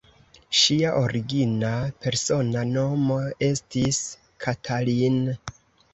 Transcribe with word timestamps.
Ŝia 0.59 0.93
origina 1.01 1.69
persona 2.05 2.65
nomo 2.71 3.19
estis 3.51 4.03
"Katalin". 4.47 5.25